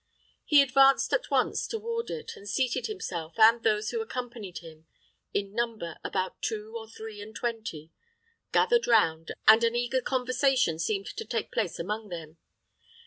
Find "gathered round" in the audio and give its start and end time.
8.51-9.31